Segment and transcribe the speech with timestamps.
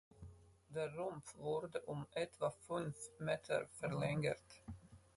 [0.69, 4.63] Der Rumpf wurde um etwa fünf Meter verlängert.